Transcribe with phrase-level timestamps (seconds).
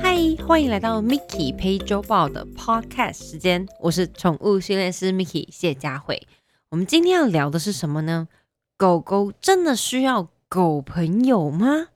[0.00, 6.26] 嗨，欢迎来到 Mickey 陪周报的 Podcast 时间，我是宠物训练师 Mickey 谢佳慧。
[6.70, 8.28] 我们今天要聊的是什么呢？
[8.76, 11.88] 狗狗真的需要狗朋友吗？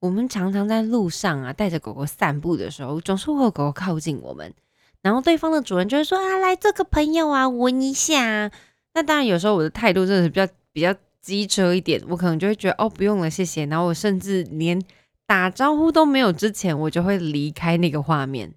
[0.00, 4.54] 我们常常在路上啊，带着狗狗散步的时候，总是会狗狗靠近我们，
[5.02, 8.50] 然后对方的主人就会说啊，来做个朋友啊，闻一下。
[8.94, 10.94] 那当然，有时候我的态度真的是比较比较
[11.26, 13.66] 机车一点，我可能就会觉得哦，不用了，谢谢。
[13.66, 14.80] 然后我甚至连
[15.26, 18.52] 打招呼都没有之前，我就会离开那个画面。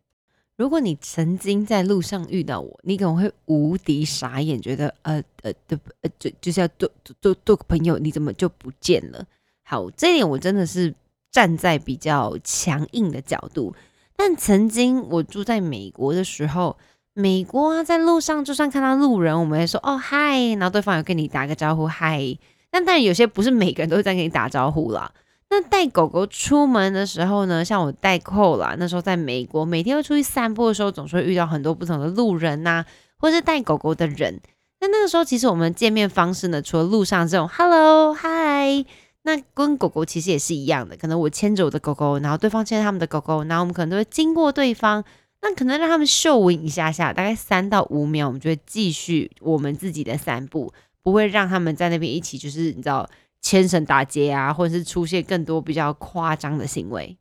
[0.56, 6.90] 如果你曾经在路上遇到我，你可能会无敌傻眼，觉得呃呃的呃就就是要做
[7.22, 9.26] 做做个朋友，你怎么就不见了？
[9.64, 10.94] 好，这点我真的是。
[11.32, 13.72] 站在比较强硬的角度，
[14.16, 16.76] 但曾经我住在美国的时候，
[17.14, 22.36] 美国啊，在路上就算看到路人，我们会说哦嗨，然后对方有跟你打个招呼嗨。
[22.72, 25.12] 但当然有些不是每个人都会在跟你打招呼啦。
[25.50, 32.86] 那带狗狗出门的时候呢，像我带扣啦，那时候在美国，每天会出去散步的时候，总是会遇到很多不同的路人呐，
[33.18, 34.40] 或是带狗狗的人。
[34.80, 38.86] 那那个时候，其实我们见面方式呢，除了路上这种 hello hi。
[39.24, 45.04] 那跟狗狗其实也是一样的，可能我牵着我的狗狗，然后对方牵着他们的狗狗，然后我们可能都会经过对方，
[45.42, 50.72] 那可能让他们嗅闻一下下，大概三到五秒，我们就会继续我们自己的散步，
[51.04, 53.10] 不会让他们在那边一起就是你知道
[53.42, 57.18] 牵绳打结啊，或者是出现更多比较夸张的行为。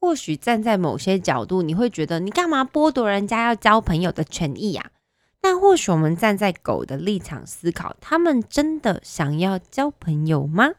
[0.00, 4.90] 或许站在某些角度，你会觉得你干嘛剥夺人家要交朋友的权益呀？
[5.42, 10.70] 但或许我们站在狗的立场思考，他们真的想要交朋友吗？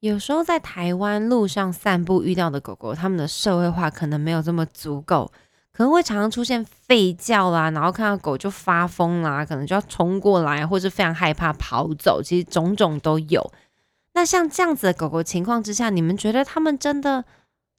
[0.00, 5.32] 有时候在台湾路上散步遇到的狗狗，它们的社会化可能没有这么足够，
[5.72, 13.52] 可能会常常出现吠叫啦，然后看到狗就发疯啦，可能就要冲过来，或是非常害怕跑走，其实种种都有。
[14.14, 17.24] 那像这样子的狗狗情况之下，你们觉得它们真的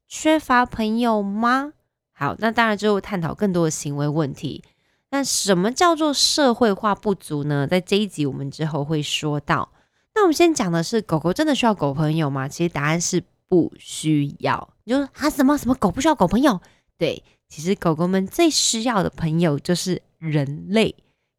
[0.08, 1.72] 缺乏朋友吗？
[2.12, 4.64] 好，那当然就探讨更多的行为问题。
[5.10, 7.68] 那什么叫做社会化不足呢？
[7.68, 9.70] 在这一集我们之后会说到。
[10.16, 12.48] 那我们先讲的是狗狗真的需要狗朋友吗？
[12.48, 14.68] 其实答案是不需要。
[14.82, 16.60] 你就说啊什么什么狗不需要狗朋友？
[16.98, 17.22] 对，
[17.54, 20.92] 其实狗狗们最需要的朋友就是人类，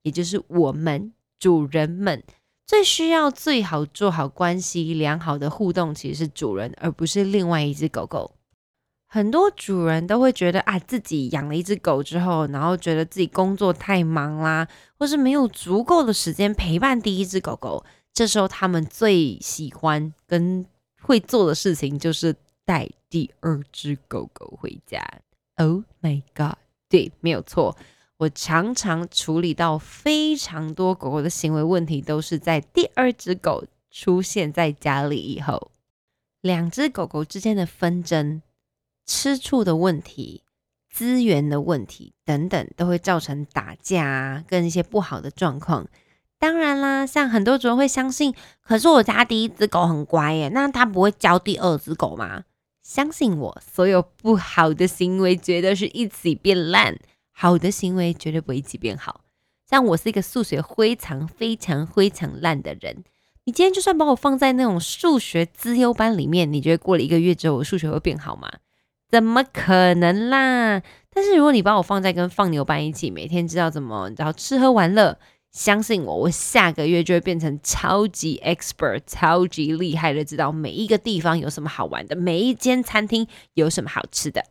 [0.03, 2.23] 也就是我们主人们
[2.65, 8.31] 最需要最好做好关系良好的互动，其实是主人，而不是另外一只狗狗。
[9.07, 14.65] 很多主人都会觉得啊，自己养了一只狗之后，然后觉得自己工作太忙啦，
[14.97, 17.83] 或是没有足够的时间陪伴第一只狗狗。
[18.13, 20.65] 这时候，他们最喜欢跟
[21.01, 22.33] 会做的事情就是
[22.63, 25.05] 带第二只狗狗回家。
[25.57, 26.57] Oh my god！
[26.89, 27.77] 对，没有错。
[28.17, 35.71] 我常常处理到非常多狗狗的行为问题，都是在第二只狗出现在家里以后，
[36.41, 38.41] 两只狗狗之间的纷争、
[39.05, 40.43] 吃醋的问题、
[40.89, 45.87] 资源的问题等等，都会造成打架啊，跟一些不好的状况。
[46.37, 52.43] 当然啦，像很多主人会相信，可是我家第一只狗很乖耶，那它不会教第二只狗吗？
[52.85, 56.95] 相信我，所有不好的行为绝对是一起变烂，
[57.31, 59.21] 好的行为绝对不会一起变好。
[59.67, 63.03] 像我是一个数学非常非常非常烂的人，
[63.45, 68.51] 你今天就算把我放在那种数学资优班里面，你觉得过了一个月之后我数学会变好吗？
[69.09, 70.83] 怎么可能啦？
[71.09, 75.17] 但是如果你把我放在跟放牛班一起，每天知道怎么，然后吃喝玩乐。
[75.55, 84.43] 相信我，我下个月就会变成超级 expert，超级厉害的，知道每一个地方有什么好玩的，每一间餐厅有什么好吃的。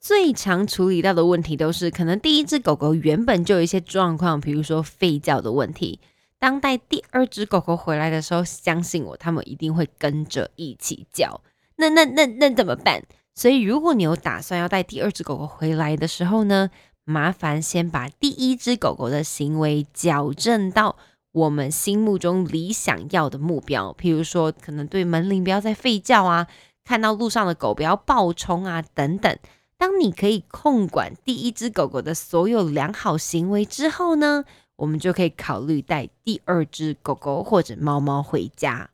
[0.00, 6.00] 最常处理到的问题都是，可能第一只狗狗原本就有一些状况，比如说吠叫的问题。
[6.40, 11.40] 当带第二只狗狗回来的时候，相信我，他们一定会跟着一起叫。
[11.76, 13.04] 那那那那怎么办？
[13.32, 16.68] 所以如果你有打算要带第二只狗狗回来的时候呢？
[17.04, 20.96] 麻烦先把第一只狗狗的行为矫正到
[21.32, 26.46] 我们心目中理想要的目标，譬如说，可能对门铃不要再吠叫啊，
[26.84, 29.36] 看到路上的狗不要暴冲啊，等等。
[29.76, 34.44] 当你可以控管第一只狗狗的所有良好行为之后呢，
[34.76, 38.90] 我们就可以考虑带第二只狗狗或者猫猫回家。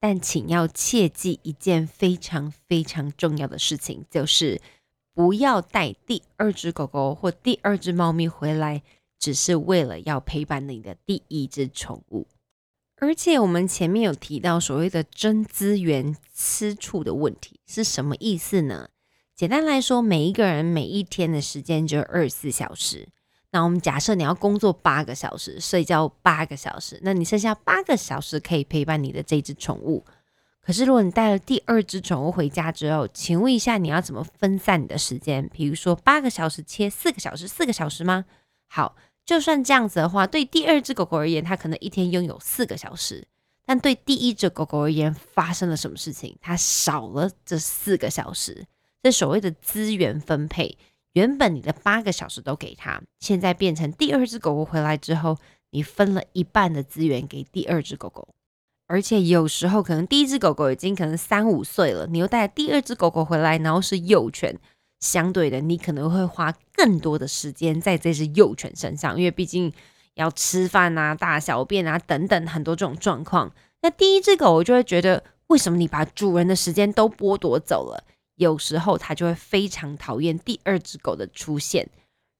[0.00, 4.60] 但请要切记一件非常非常重要的事情，就是。
[5.14, 8.82] 不要带第二只狗狗或第二只猫咪回来，
[9.18, 12.26] 只是为了要陪伴你的第一只宠物。
[12.96, 18.90] 而且我们前面有提到所谓的争资源、吃醋的问题是什么意思呢？
[19.34, 23.08] 简单来说，每一个人每一天的时间就二十四小时。
[23.52, 30.04] 那我们假设你要工作八个小时，睡觉八个小时，那你剩下八个小时可以陪伴你的这只宠物。
[30.62, 35.48] 可是如果你带了第二只宠物回家之后，请问一下，你要怎么分散你的时间？
[35.52, 38.26] 比如说八个小时切四个小时，四个小时吗？
[38.68, 43.26] 好，就算这样子的话，对第二只狗狗而言，它可能一天拥有四个小时。
[43.64, 46.36] 但对第一只狗狗而言，发生了什么事情？
[46.40, 48.66] 它少了这四个小时，
[49.02, 50.76] 这所谓的资源分配。
[51.14, 55.38] 原本你的八个小时都给它，现在变成第二只狗狗回来之后，
[55.70, 58.28] 你分了一半的资源给第二只狗狗。
[58.90, 64.58] 而且有时候可能第一只狗狗已经可能三五岁了，你又带第二只狗狗回来，然后是幼犬，
[64.98, 69.72] 相对的你可能会花更多的时间在这只幼犬身上，因为毕竟。
[70.14, 73.50] 要吃饭啊、大小便啊等等很多这种状况，
[73.80, 78.04] 那第一只狗我就会觉得，为什么你把主人的时间都剥夺走了？
[78.34, 81.88] 有时候它就会非常讨厌第二只狗的出现。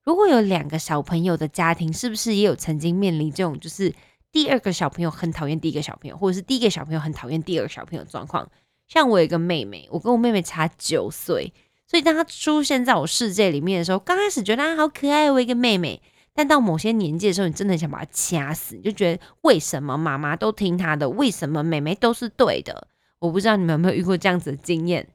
[0.04, 3.94] 如果有两个小朋友的家庭，是不是也有曾经面临这种，就是
[4.32, 8.48] 第二个小朋友很讨厌第一个小朋友，或者是第一个小朋友很讨厌第二个小朋友状况？
[8.88, 11.52] 像我有一个妹妹，我跟我妹妹差九岁，
[11.86, 16.02] 所以当她出现在我世界里面的时候，刚开始觉得她好可爱，我一个妹妹。
[16.32, 22.86] 但到某些年纪的时候，你真的想把她掐死，你就觉得为什么妈妈都听她的，为什么妹妹都是对的？
[23.18, 25.08] 我不知道你们有没有遇过这样子的经验。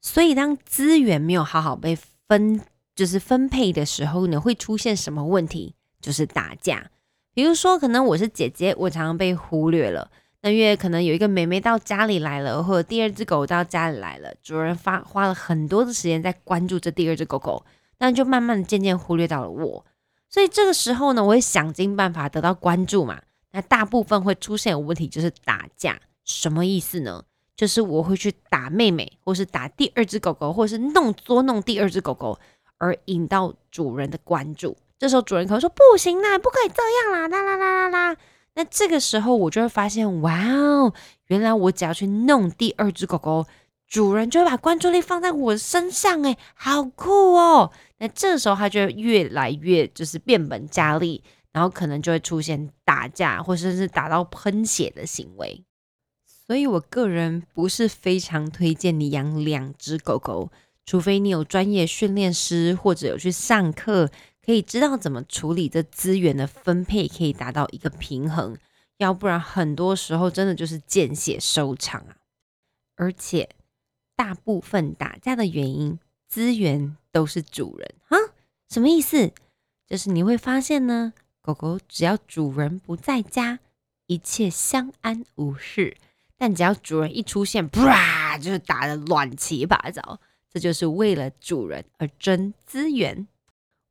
[0.00, 2.60] 所以当资源没有好好被分，
[2.94, 5.74] 就是分配的时候呢，会出现什么问题？
[6.00, 6.90] 就是打架。
[7.36, 10.10] 比如说，可能我是姐姐，我常常被忽略了。
[10.40, 17.62] 那因为可能有一个妹妹到家里来了，或者第二只狗到家里来了，主人发花了很多的时间在关注这第二只狗狗，
[17.98, 19.84] 那就慢慢的渐渐忽略到了我。
[20.30, 23.20] 所以这个时候呢，我会想尽办法得到关注嘛。
[23.52, 27.22] 那大部分会出现的问题就是打架，什么意思呢？
[27.54, 32.38] 就是我会去打妹妹，或是打第二只狗狗，或是弄捉弄第二只狗狗，
[32.78, 34.74] 而引到主人的关注。
[34.98, 38.16] 这时候主人可能说：“不行啦，不可以这样啦！”啦啦啦啦啦。
[38.54, 40.94] 那这个时候我就会发现，哇哦，
[41.26, 43.46] 原来我只要去弄第二只狗狗。
[43.88, 47.70] 主人就会把关注力放在我身上，哎，好酷哦！
[47.98, 51.22] 那这时候它就会越来越就是变本加厉，
[51.52, 55.62] 然后可能就会出现打架，或者是打到喷血的行为。
[56.46, 60.50] 所以我个人不是非常推荐你养两只狗狗，
[60.84, 64.10] 除非你有专业训练师或者有去上课，
[64.46, 68.56] 可以知道怎么处理这资源的分配，可以达到一个平衡。
[68.96, 72.16] 要不然很多时候真的就是见血收场啊，
[72.94, 73.50] 而且。
[74.18, 78.16] 大部分打架的原因，资源都是主人哈？
[78.66, 79.30] 什么意思？
[79.86, 81.12] 就是你会发现呢，
[81.42, 83.58] 狗狗只要主人不在家，
[84.06, 85.98] 一切相安无事；
[86.38, 90.18] 但只要主人一出现，啪，就是打的乱七八糟。
[90.50, 93.28] 这就是为了主人而争资源。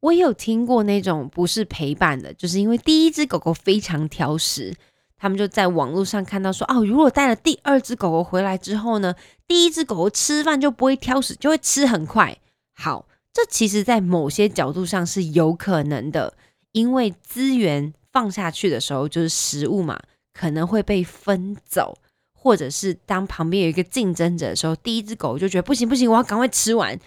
[0.06, 4.76] 我也有听过那种不是陪伴的，就是因为第一只狗狗非常挑食。
[5.18, 9.16] 他们就在网络上看到说，哦，如果带了第二只狗狗回来之后呢，
[9.48, 12.38] 第一只狗狗吃饭就不会挑食，就会吃很快。
[12.74, 16.36] 好，这其实在某些角度上是有可能的，
[16.74, 20.00] 因为资源放下去的时候就是食物嘛，
[20.34, 21.98] 可能会被分走，
[22.34, 27.00] 或者是当旁边有一个竞争者的时候，第一只狗就觉得不行不行，我要赶快吃完。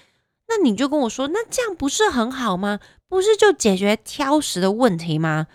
[0.49, 2.81] 那你就跟我说，那这样不是很好吗？
[3.09, 5.47] 不是就解决挑食的问题吗？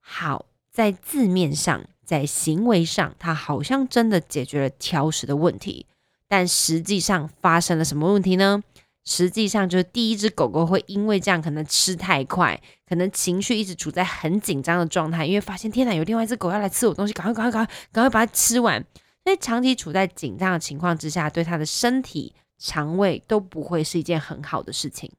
[0.00, 1.84] 好，在字面上。
[2.06, 5.86] 在行为上，它好像真的解决了挑食的问题，
[6.28, 8.62] 但实际上发生了什么问题呢？
[9.06, 18.84] 实际上就是第一只狗狗会因为这样可能吃太快，可能情绪一直处在很紧张的状态，因为发现天哪，有另外一只狗要来吃我东西，赶快赶快赶快赶快把它吃完。
[19.24, 25.10] 所以长期处在紧张的情况之下，对它的身体、肠胃都不会是一件很好的事情。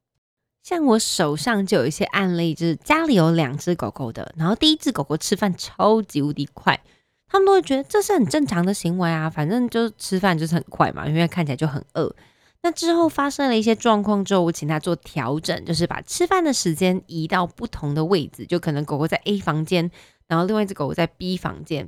[0.64, 6.82] 像我手上就有一些案例，就是家里有两只狗狗的，然后第一只狗狗吃饭超级无敌快，
[7.28, 12.16] 他们都会觉得这是很正常的行为啊，反正就吃饭就是很快嘛，因为看起来就很饿。
[12.64, 19.92] 那之后发生了一些状况之后，我请他做调整，就是把吃饭的时间移到不同的位置，就可能狗狗在 A 房间，
[20.28, 21.88] 然后另外一只狗狗在 B 房间，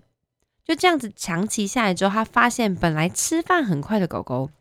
[0.63, 4.51] 就这样子长期下来之后，他发现本来吃饭很快的狗狗，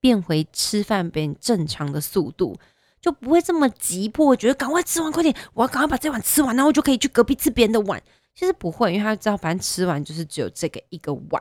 [0.00, 2.58] 变回吃饭变正常的速度。
[3.00, 8.02] 就不会这么急迫，觉得赶快吃完，快点，我要赶快把这碗吃完，然后就可以去隔壁吃别人的碗。
[8.34, 11.40] 其实不会，因为他知道，反正吃完就是只有这个一个碗，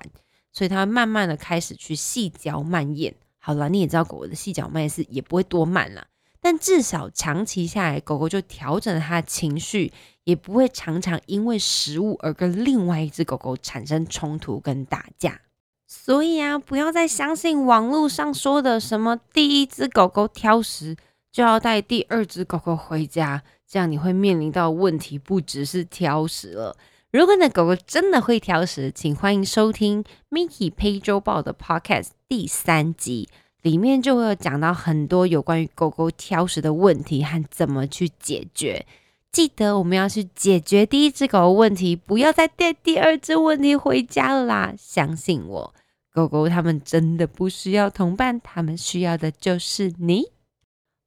[0.53, 3.15] 所以他慢慢的开始去细嚼慢咽。
[3.39, 6.05] 好了，你也知道狗狗的细嚼慢咽是也不会多慢啦，
[6.39, 9.91] 但至少长期下来，狗狗就调整了它的情绪，
[10.25, 15.41] 也不会常常因为食物而跟另外一只狗狗产生冲突跟打架。
[15.87, 20.95] 所以啊，不要再相信网络上说的什么第一只狗狗挑食。
[21.29, 26.75] 就要带第二只狗狗回家，这样你会面临到问题不只是挑食了。
[27.11, 33.29] 如果你的狗狗真的会挑食，请欢迎收听 Mickey 配周报的 Podcast 第三集，
[33.61, 38.87] 里面就会有讲到很多有关于狗狗挑食的问题和怎么去解决。
[39.31, 44.73] 记得我们要去解决第一只狗的问题，不要再带第二只问题回家了啦！
[44.75, 45.75] 相信我，
[46.17, 50.31] 狗狗它们真的不需要同伴，它们需要的就是你。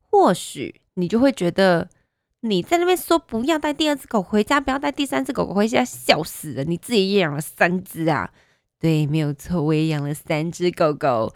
[0.08, 1.88] 或许你就会觉得
[2.42, 6.62] 你在那边说不要带第二只狗回家，不要带第三只狗狗回家，笑死了！
[6.62, 8.32] 你自己也养了三只啊？
[8.78, 11.34] 对，没有错，我也养了三只狗狗。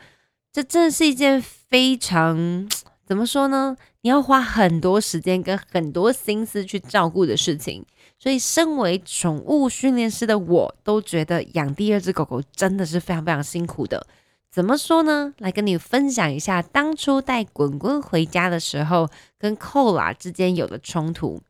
[0.52, 2.69] 这真的是一件非常
[3.06, 3.76] 怎么说呢？
[4.00, 7.84] 你要花很多时间跟很多心思去照顾的事情。
[8.18, 14.06] 所以，身为宠物训练师的我，都觉得养第二只狗狗真的是非常非常辛苦的。
[14.50, 15.34] 怎么说呢？
[15.38, 21.42] 来跟你分享一下当初带滚滚回家的时候，跟寇拉之间有的冲突。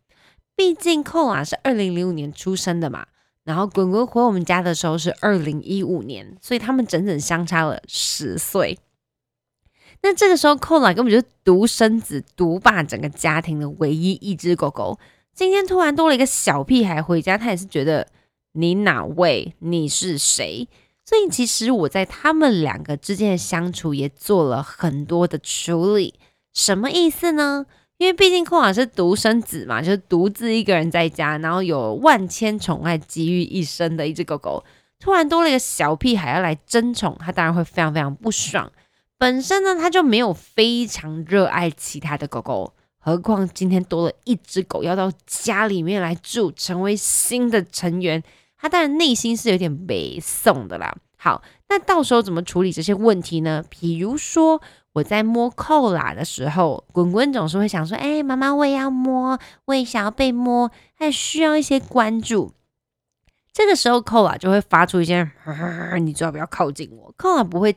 [0.56, 3.06] 毕竟寇拉是二零零五年出生的嘛，
[3.44, 8.78] 然后滚滚回我们家的时候是二零一五年，所以他们整整相差了十岁。
[10.04, 14.99] 那这个时候，寇拉根本就是独生子，独霸整个家庭的唯一一只狗狗。
[15.32, 18.06] 今天突然多了一个小屁孩回家，他也是觉得
[18.52, 19.54] 你哪位？
[19.61, 20.68] 你是谁？
[21.06, 26.12] 所以其实我在他们两个之间的相处也做了很多的处理，
[26.52, 27.64] 什么意思呢？
[27.96, 34.62] 因为毕竟寇瓦是独生子嘛，就是独自一个人在家，然后有万千宠爱集于一身的一只狗狗，
[35.00, 38.70] 突然多了一个小屁孩要来争宠，他当然会非常非常不爽。
[39.25, 48.23] 本身呢，他就没有非常热爱其他的狗狗，何况今天多了一只狗要到家里面来住，成为新的成员。
[48.59, 50.95] 他当然内心是有点悲送的啦。
[51.16, 51.40] 好，
[51.71, 53.64] 那到时候怎么处理这些问题呢？
[53.71, 54.61] 比如说
[54.93, 62.52] 我在摸扣啦的时候，滚滚总是会想说：“哎，妈妈，我也要摸，我也想要被摸，还需要一些关注。”
[63.54, 65.26] 这个时候扣啦就会发出一些
[66.04, 67.11] “你最好不要靠近我”。
[67.16, 67.75] 扣啦不会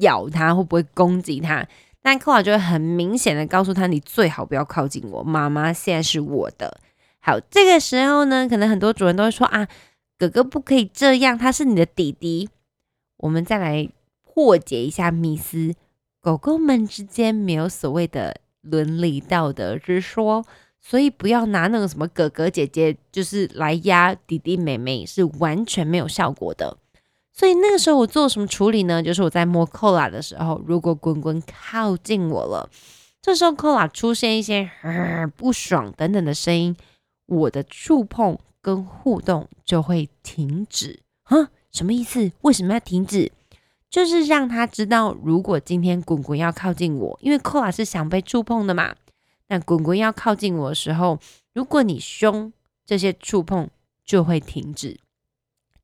[0.00, 1.66] 咬它，会不会攻击它？
[2.02, 6.80] 但扣啦就会很明显的告诉他：“你最好不要靠近我，妈妈现在是我的。”
[7.20, 9.68] 好，这个时候呢，可能很多主人都会说：“啊。”
[10.18, 12.48] 哥哥不可以这样，他是你的弟弟。
[13.18, 13.86] 我们再来
[14.24, 15.74] 破解一下迷思：
[16.22, 20.42] 狗狗们之间没有所谓的伦理道德之说，
[20.80, 26.78] 所以不要拿那个什么哥哥姐姐就是来压弟弟妹妹，是完全没有效果的。
[27.36, 29.00] 所以那个时候我做什么处理呢？
[29.00, 32.68] 就是我在摸扣拉的时候，如果滚滚靠近我了，
[33.22, 34.68] 这时候扣拉出现一些
[35.36, 36.76] 不爽等等的声音，
[37.26, 38.36] 我的触碰。
[38.62, 41.50] 跟互动就会停止啊？
[41.70, 42.32] 什么意思？
[42.40, 43.30] 为什么要停止？
[43.88, 48.96] 就是让他知道，如果今天滚滚要靠近我，因为扣拉是想被触碰的嘛。
[49.46, 51.20] 那滚滚要靠近我的时候，
[51.54, 52.52] 如果你凶，
[52.84, 53.70] 这些触碰
[54.04, 54.98] 就会停止。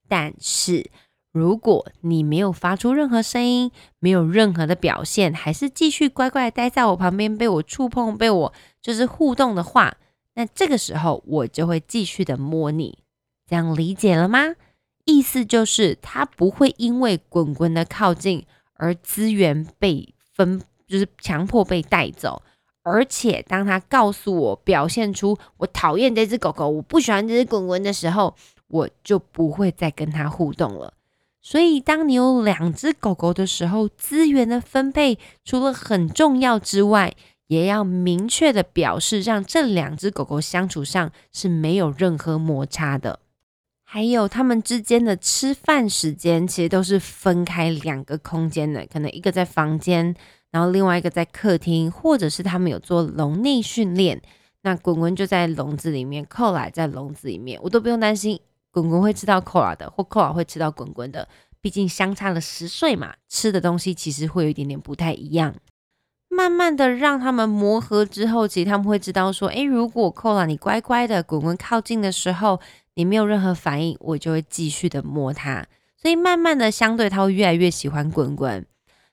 [0.09, 0.90] 但是
[1.32, 9.96] 如果你没有发出任何声音，没有任何的表现，还是继续乖乖待在我旁边，被我触碰，被我就是互动的话。
[10.34, 12.98] 那这个时候，我就会继续的摸你，
[13.46, 14.54] 这样理解了吗？
[15.04, 22.42] 意思就是，他不会因为滚滚的靠近而资源被分，就是强迫被带走。
[22.82, 28.34] 而且，当他告诉我表现出我讨厌这只狗狗，我不喜欢这只滚滚的时候，
[28.68, 30.94] 我就不会再跟他互动了。
[31.44, 37.12] 所以，当你有两只狗狗的时候，资源的分配除了很重要之外，
[37.49, 43.18] 也要明确的表示，让这两只狗狗相处上是没有任何摩擦的。
[43.82, 50.14] 还有，它们之间的吃饭时间其实都是分开两个空间的，可能一个在房间，
[50.52, 54.22] 然后另外一个在客厅，或者是它们有做笼内训练。
[54.62, 58.40] 那滚滚就在笼子里面，扣来在笼子里面，我都不用担心
[58.72, 61.28] 滚滚会吃到扣拉的，或扣拉会吃到滚滚的。
[61.60, 65.54] 毕竟相差了十岁嘛，吃的东西其实会有一点点不太一样。
[66.28, 72.58] 慢慢的让他们磨合之后，其实他们会知道说，诶，如果扣了你乖乖的滚滚靠近的时候，
[72.94, 75.66] 你没有任何反应，我就会继续的摸它。
[76.00, 78.66] 所以慢慢的，相对他会越来越喜欢滚滚。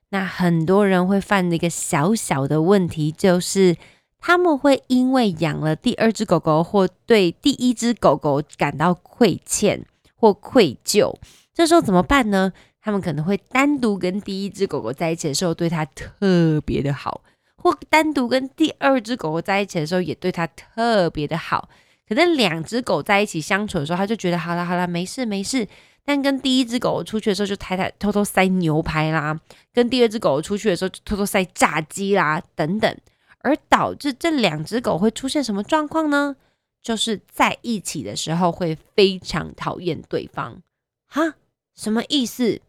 [0.10, 3.76] 那很多人会犯的一个小小的问题，就是
[4.20, 9.86] 他们会因为养了第二只狗狗，或对第一只狗狗感到亏欠
[10.16, 11.16] 或愧疚，
[11.54, 12.52] 这时候怎么办呢？
[12.82, 17.22] 他们可能会单独跟第一只狗狗在一起的时候对它特别的好，
[17.56, 21.70] 或单独跟第二只狗狗在一起的时候也对它特别的好。
[22.08, 25.68] 可能两只狗在一起相处的时候，他就觉得好了好了，没事没事。
[26.04, 29.36] 但跟第一只狗狗出去的时候，就太太偷偷塞牛排啦；
[29.72, 32.98] 跟第二只狗出去的时候，就偷偷塞炸鸡啦等等，
[33.40, 36.36] 而导致这两只狗会出现什么状况呢？
[36.82, 40.62] 就是在一起的时候会非常讨厌对方。
[41.08, 41.36] 哈，
[41.76, 42.62] 什么意思？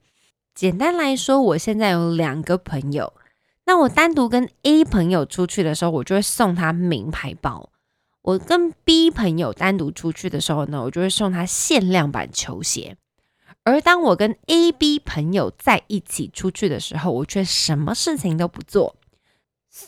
[0.54, 3.12] 简单来说，我现在有两个朋友，
[3.66, 7.70] 那我单独跟 A 朋友出去的时候，我就会送他名牌包；
[8.22, 12.96] 我跟 B 朋友单独出去的时候呢，我就会送他限量版球鞋。
[13.62, 18.96] 而当我跟 A、B 朋友在一起出去的时候，我却什么事情都不做。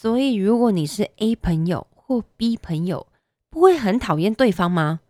[0.01, 3.07] 所以，如果你是 A 朋友或 B 朋友，
[3.51, 5.01] 不会很讨厌对方吗？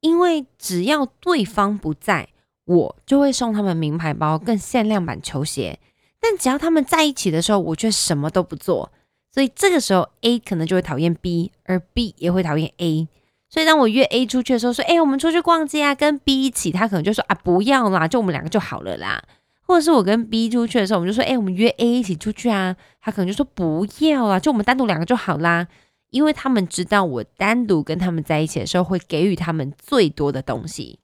[0.00, 2.28] 因为只要对方不在，
[2.66, 5.80] 我就会送他们名牌包、跟限量版球鞋。
[6.20, 8.92] 但只要他们在一起的时候，我却什么都不做。
[9.32, 13.08] 所以这个时候，A 可能就会讨厌 B，而 B 也会讨厌 A。
[13.48, 19.22] 所以当我约 A 出去的时候，说：“哎，我们出去逛街啊，跟 B 一起。”他可能就说：“啊，不要啦，就我们两个就好了啦。”
[19.66, 25.66] 或者是我跟 B 出去的时候，我们就说：“哎，我们约 A 一起出去啊。”他可能就说：“不要啊，就我们单独两个就好啦。”
[26.10, 31.00] 因为他们知道我单独跟他们在一起的时候，会给予他们最多的东西。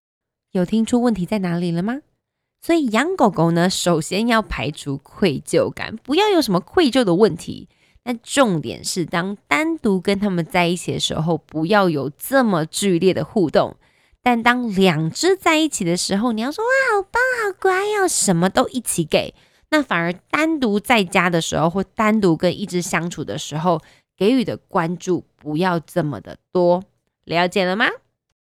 [0.53, 1.99] 有听出问题在哪里了吗？
[2.61, 7.67] 所以养狗狗呢，首先要排除愧疚感，不要有什么愧疚的问题。
[8.05, 13.75] 那重点是，当单独跟他们在一起的时候，不要有这么剧烈的互动；
[14.23, 19.35] 但当两只在一起的时候，你要说哇，好棒，好乖哦，什么都一起给。
[19.69, 23.81] 那反而单独在家的时候，或单独跟一只相处的时候，
[24.15, 26.83] 给予的关注不要这么的多。
[27.25, 27.87] 了解了吗？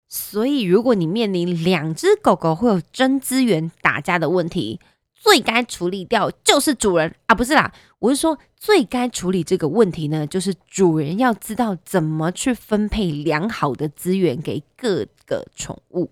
[0.08, 4.80] 所以，如果你面临两只狗狗会有争资源、打架的问题，
[5.24, 16.12] 最该处理掉就是主人啊，不是啦，我是说最该处理这个问题呢，就是主人要知道怎么去分配良好的资源给各个宠物。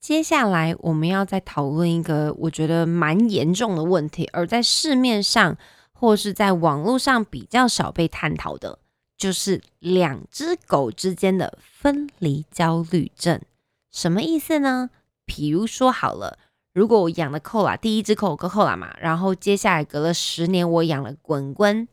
[0.00, 5.58] 接下来我们要再讨论一个我觉得蛮严重的问题，而在市面上
[5.92, 8.78] 或是在网络上比较少被探讨的，
[9.18, 13.38] 就是两只狗之间的分离焦虑症。
[13.92, 14.88] 什么意思呢？
[15.26, 16.38] 比如说好了。
[16.72, 21.88] 如果我养了扣啦，第一只扣跟扣啦嘛，然后接下来隔了十年，我养了滚滚，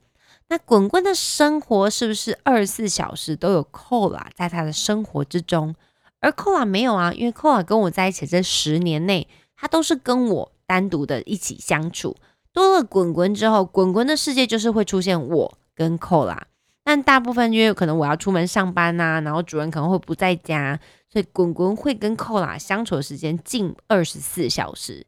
[0.50, 5.76] 那滚滚的生活是不是二十四小时都有扣啦在他的生活之中？
[6.20, 12.16] 而扣啦没有啊，因为扣啦跟我在一起这十年内，他都是跟我单独的一起相处。
[12.54, 16.48] 多了滚滚之后，滚滚的世界就是会出现我跟扣啦。
[16.88, 25.06] 但大部分因为可能我要出门上班呐，然后主人可能会不在家，所以滚滚会跟寇拉相处的时间近二十四小时，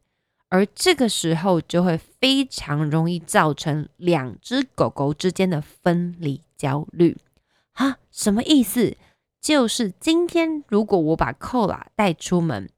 [0.50, 7.16] 而这个时候就会非常容易造成两只狗狗之间的分离焦虑。
[7.72, 8.98] 哈，什么意思？
[9.40, 12.68] 就是今天如果我把寇拉带出门，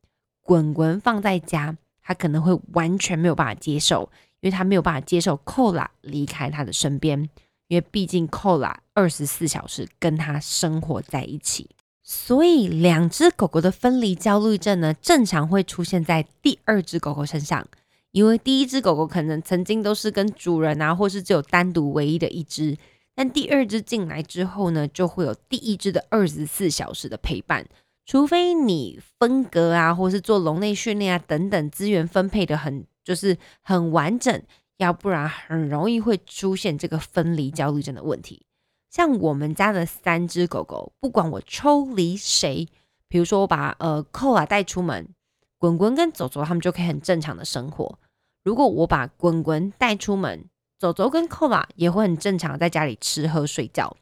[0.42, 7.28] 滚滚放在家，他可能会完全没有办法接受，因为他没有办法接受寇拉离开他的身边。
[7.72, 11.70] 因为毕竟寇拉二十四小时跟他生活在一起，
[12.02, 17.66] 所以两只狗狗的分离焦虑症呢，正常会出现在第二只狗狗身上。
[18.10, 22.76] 因为第一只狗狗可能曾经都是跟主人啊，或是只有单独唯一的一只，
[23.14, 27.66] 但第二只进来之后呢，就会有第一只的二十四小时的陪伴。
[28.04, 34.42] 除非你分隔啊，或是做笼内训练啊等等，资源分配的很就是很完整。
[34.82, 38.44] 要不然很容易会出现这个分离焦虑症的问题。
[38.90, 42.68] 像我们家的三只狗狗，不管我抽离谁，
[43.08, 45.08] 比如说我把呃扣啊带出门，
[45.56, 47.98] 滚滚跟走走他们就可以很正常的生活。
[48.42, 50.44] 如果我把滚滚带出门，
[50.78, 53.96] 走走跟扣啊也会很正常在家里吃喝睡觉。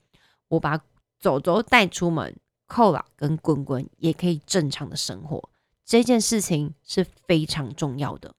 [0.48, 0.80] 我把
[1.20, 2.34] 走走带出门，
[2.66, 5.50] 扣啊跟滚滚也可以正常的生活。
[5.84, 8.34] 这件事情是非常重要的。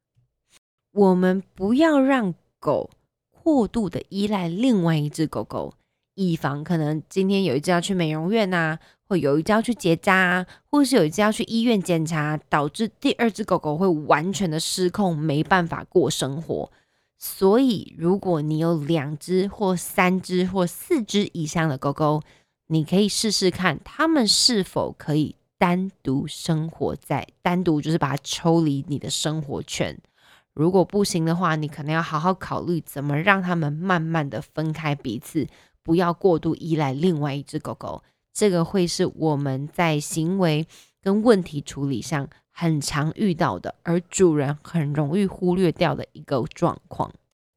[0.93, 2.89] 我们不要让狗
[3.30, 5.73] 过度的依赖另外一只狗狗，
[6.15, 8.77] 以防可能今天有一只要去美容院呐，
[9.08, 16.69] 或有一只要去结扎啊，或是有一只要去医院检查，导致第二只狗狗会完全的失控，没办法过生活。
[17.17, 22.21] 所以，如果你有两只或三只或四只以上的狗狗，
[22.67, 29.97] 你可以试试看，它们是否可以单独生活在单独，就是把它抽离你的生活圈。
[30.54, 35.48] 如果不行的话，你可能要好好考虑怎么让他们慢慢的分开彼此，
[35.82, 38.04] 不要过度依赖另外一只狗狗。
[38.34, 40.68] 这个会是我们在行为
[41.02, 47.12] 跟问题处理上很常遇到的，而主人很容易忽略掉的一个状况。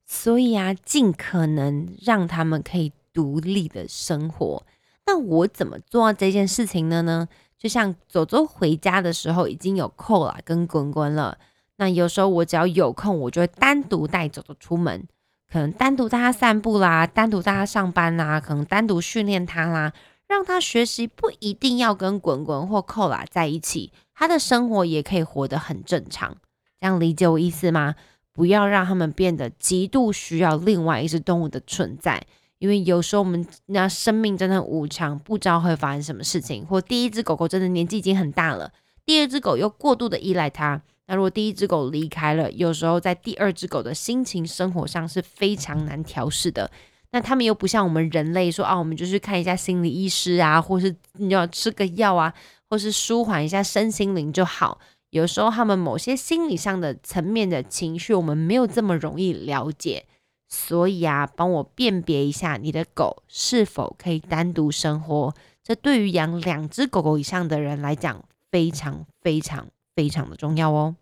[0.06, 4.64] 所以啊，尽可能让他们可以独立的生活。
[5.06, 7.28] 那我怎么做到这件事情的呢？
[7.58, 11.38] 就像走走回家的时候，已经有扣了跟滚滚了。
[11.76, 15.06] 那有时候我只要有空，我就会单独带走走出门，
[15.50, 19.92] 可能单独带它散步啦，单独带它上班啦，可能单独训练它啦，
[20.28, 26.36] 让他学习不一定要跟滚滚或扣拉在一起，他的生活也可以活得很正常。
[26.80, 27.94] 这样理解我意思吗？
[28.32, 32.24] 不要让他们变得极度需要另外一只动物的存在，
[32.58, 36.66] 因为有时候我们那生命真的无常，不知道会发生什么事情。
[36.66, 38.72] 或第一只狗狗真的年纪已经很大了，
[39.04, 40.82] 第二只狗又过度的依赖它。
[41.06, 46.70] 那如果第一只狗离开了，有时候在第二只狗的心情、生活上是非常难调试的。
[47.10, 52.32] 那他们又不像我们人类说啊，我们就去看一下心理医师啊，或是你要吃个药啊，
[52.68, 54.80] 或是舒缓一下身心灵就好。
[55.10, 60.06] 有时候他们某些心理上的层面的情绪，我们没有这么容易了解。
[60.48, 70.96] 所以啊，帮我辨别一下你的狗是否可以单独生活，这对于养两只狗狗以上的人来讲，非常非常非常的重要哦。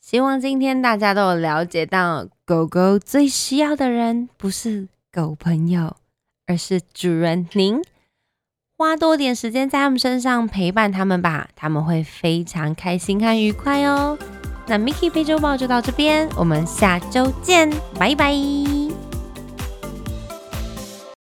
[0.00, 4.88] 希望今天大家都有了解到，狗狗最需要的人不是。
[5.12, 5.96] 狗朋友，
[6.46, 7.82] 而是主人您，
[8.78, 14.16] 花多点时间在他们身上陪伴他们吧，他们会非常开心和愉快哦。
[14.68, 18.79] 那 Mickey 非洲豹就到这边，我们下周见，拜拜。